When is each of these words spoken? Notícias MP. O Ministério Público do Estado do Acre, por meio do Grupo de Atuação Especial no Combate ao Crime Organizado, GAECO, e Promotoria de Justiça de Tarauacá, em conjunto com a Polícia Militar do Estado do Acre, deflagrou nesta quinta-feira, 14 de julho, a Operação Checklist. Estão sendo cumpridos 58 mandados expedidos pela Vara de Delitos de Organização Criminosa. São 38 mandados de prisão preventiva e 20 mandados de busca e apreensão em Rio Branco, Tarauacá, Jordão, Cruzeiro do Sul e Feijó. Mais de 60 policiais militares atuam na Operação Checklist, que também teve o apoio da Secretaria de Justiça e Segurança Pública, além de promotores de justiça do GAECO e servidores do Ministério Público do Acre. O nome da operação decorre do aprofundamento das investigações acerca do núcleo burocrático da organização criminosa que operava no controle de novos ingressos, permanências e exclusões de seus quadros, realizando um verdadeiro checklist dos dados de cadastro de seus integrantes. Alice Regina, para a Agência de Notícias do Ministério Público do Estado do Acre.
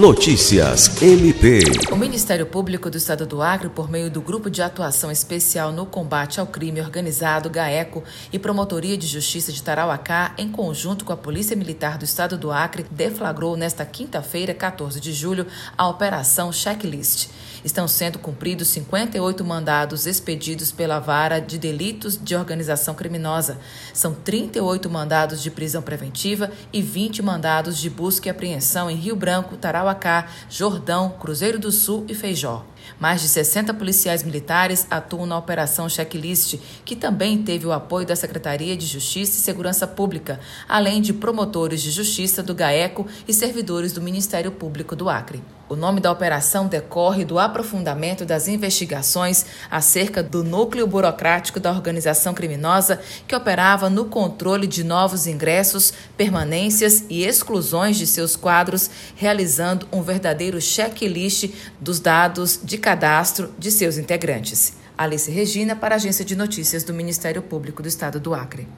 Notícias 0.00 1.02
MP. 1.02 1.60
O 1.92 1.94
Ministério 1.94 2.46
Público 2.46 2.88
do 2.88 2.96
Estado 2.96 3.26
do 3.26 3.42
Acre, 3.42 3.68
por 3.68 3.90
meio 3.90 4.10
do 4.10 4.22
Grupo 4.22 4.48
de 4.48 4.62
Atuação 4.62 5.10
Especial 5.10 5.72
no 5.72 5.84
Combate 5.84 6.40
ao 6.40 6.46
Crime 6.46 6.80
Organizado, 6.80 7.50
GAECO, 7.50 8.02
e 8.32 8.38
Promotoria 8.38 8.96
de 8.96 9.06
Justiça 9.06 9.52
de 9.52 9.62
Tarauacá, 9.62 10.34
em 10.38 10.50
conjunto 10.50 11.04
com 11.04 11.12
a 11.12 11.18
Polícia 11.18 11.54
Militar 11.54 11.98
do 11.98 12.06
Estado 12.06 12.38
do 12.38 12.50
Acre, 12.50 12.86
deflagrou 12.90 13.58
nesta 13.58 13.84
quinta-feira, 13.84 14.54
14 14.54 14.98
de 14.98 15.12
julho, 15.12 15.46
a 15.76 15.86
Operação 15.86 16.50
Checklist. 16.50 17.28
Estão 17.62 17.86
sendo 17.86 18.18
cumpridos 18.18 18.68
58 18.68 19.44
mandados 19.44 20.06
expedidos 20.06 20.72
pela 20.72 20.98
Vara 20.98 21.38
de 21.38 21.58
Delitos 21.58 22.18
de 22.18 22.34
Organização 22.34 22.94
Criminosa. 22.94 23.58
São 23.92 24.14
38 24.14 24.88
mandados 24.88 25.42
de 25.42 25.50
prisão 25.50 25.82
preventiva 25.82 26.50
e 26.72 26.80
20 26.80 27.20
mandados 27.20 27.76
de 27.76 27.90
busca 27.90 28.28
e 28.28 28.30
apreensão 28.30 28.90
em 28.90 28.96
Rio 28.96 29.14
Branco, 29.14 29.58
Tarauacá, 29.58 29.89
Jordão, 30.48 31.10
Cruzeiro 31.18 31.58
do 31.58 31.72
Sul 31.72 32.04
e 32.08 32.14
Feijó. 32.14 32.64
Mais 32.98 33.20
de 33.20 33.28
60 33.28 33.72
policiais 33.74 34.22
militares 34.22 34.86
atuam 34.90 35.26
na 35.26 35.38
Operação 35.38 35.88
Checklist, 35.88 36.58
que 36.84 36.96
também 36.96 37.42
teve 37.42 37.66
o 37.66 37.72
apoio 37.72 38.06
da 38.06 38.16
Secretaria 38.16 38.76
de 38.76 38.86
Justiça 38.86 39.38
e 39.38 39.40
Segurança 39.40 39.86
Pública, 39.86 40.40
além 40.68 41.00
de 41.00 41.12
promotores 41.12 41.82
de 41.82 41.90
justiça 41.90 42.42
do 42.42 42.54
GAECO 42.54 43.06
e 43.26 43.32
servidores 43.32 43.92
do 43.92 44.02
Ministério 44.02 44.50
Público 44.50 44.96
do 44.96 45.08
Acre. 45.08 45.42
O 45.70 45.76
nome 45.76 46.00
da 46.00 46.10
operação 46.10 46.66
decorre 46.66 47.24
do 47.24 47.38
aprofundamento 47.38 48.24
das 48.24 48.48
investigações 48.48 49.46
acerca 49.70 50.20
do 50.20 50.42
núcleo 50.42 50.84
burocrático 50.84 51.60
da 51.60 51.70
organização 51.70 52.34
criminosa 52.34 53.00
que 53.28 53.36
operava 53.36 53.88
no 53.88 54.06
controle 54.06 54.66
de 54.66 54.82
novos 54.82 55.28
ingressos, 55.28 55.92
permanências 56.16 57.04
e 57.08 57.22
exclusões 57.22 57.96
de 57.96 58.04
seus 58.04 58.34
quadros, 58.34 58.90
realizando 59.14 59.69
um 59.92 60.02
verdadeiro 60.02 60.60
checklist 60.60 61.52
dos 61.80 62.00
dados 62.00 62.60
de 62.62 62.78
cadastro 62.78 63.52
de 63.58 63.70
seus 63.70 63.98
integrantes. 63.98 64.74
Alice 64.96 65.30
Regina, 65.30 65.74
para 65.74 65.94
a 65.94 65.96
Agência 65.96 66.24
de 66.24 66.36
Notícias 66.36 66.84
do 66.84 66.92
Ministério 66.92 67.42
Público 67.42 67.82
do 67.82 67.88
Estado 67.88 68.20
do 68.20 68.34
Acre. 68.34 68.68